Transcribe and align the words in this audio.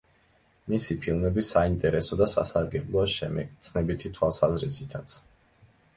მისი 0.71 0.95
ფილმები 1.03 1.43
საინტერესო 1.49 2.19
და 2.21 2.27
სასარგებლოა 2.33 3.05
შემეცნებითი 3.15 4.13
თვალსაზრისითაც. 4.17 5.19